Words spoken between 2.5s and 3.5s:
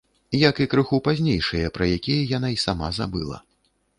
і сама забыла.